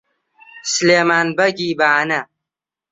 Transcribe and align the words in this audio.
سلێمان 0.73 1.27
بەگی 1.37 1.71
بانە 1.79 2.21